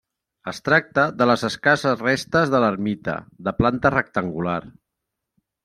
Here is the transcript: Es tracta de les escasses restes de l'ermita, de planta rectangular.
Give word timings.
Es 0.51 0.61
tracta 0.69 1.03
de 1.19 1.27
les 1.31 1.43
escasses 1.49 2.01
restes 2.07 2.53
de 2.55 2.63
l'ermita, 2.65 3.17
de 3.49 3.55
planta 3.61 3.95
rectangular. 3.99 4.59